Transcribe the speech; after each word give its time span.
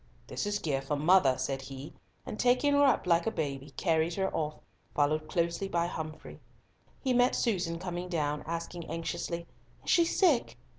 "This 0.25 0.47
is 0.47 0.57
gear 0.57 0.81
for 0.81 0.95
mother," 0.95 1.37
said 1.37 1.61
he, 1.61 1.93
and 2.25 2.39
taking 2.39 2.73
her 2.73 2.83
up 2.83 3.05
like 3.05 3.27
a 3.27 3.31
baby, 3.31 3.69
carried 3.77 4.15
her 4.15 4.35
off, 4.35 4.55
followed 4.95 5.27
closely 5.29 5.67
by 5.67 5.85
Humfrey. 5.85 6.39
He 6.99 7.13
met 7.13 7.35
Susan 7.35 7.77
coming 7.77 8.09
down, 8.09 8.41
asking 8.47 8.89
anxiously, 8.89 9.45
"Is 9.83 9.91
she 9.91 10.05
sick?" 10.05 10.57